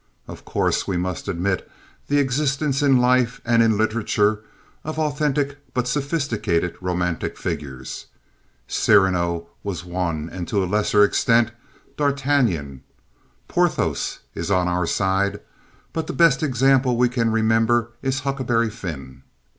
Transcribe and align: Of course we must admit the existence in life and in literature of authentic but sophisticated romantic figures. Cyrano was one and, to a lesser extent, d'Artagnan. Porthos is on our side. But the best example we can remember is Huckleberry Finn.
Of 0.27 0.45
course 0.45 0.87
we 0.87 0.97
must 0.97 1.27
admit 1.27 1.69
the 2.07 2.17
existence 2.17 2.81
in 2.81 2.97
life 2.97 3.39
and 3.45 3.61
in 3.61 3.77
literature 3.77 4.39
of 4.83 4.97
authentic 4.97 5.59
but 5.75 5.87
sophisticated 5.87 6.75
romantic 6.81 7.37
figures. 7.37 8.07
Cyrano 8.67 9.45
was 9.63 9.85
one 9.85 10.27
and, 10.31 10.47
to 10.47 10.63
a 10.63 10.65
lesser 10.65 11.03
extent, 11.03 11.51
d'Artagnan. 11.97 12.81
Porthos 13.47 14.21
is 14.33 14.49
on 14.49 14.67
our 14.67 14.87
side. 14.87 15.39
But 15.93 16.07
the 16.07 16.13
best 16.13 16.41
example 16.41 16.97
we 16.97 17.07
can 17.07 17.31
remember 17.31 17.91
is 18.01 18.21
Huckleberry 18.21 18.71
Finn. 18.71 19.21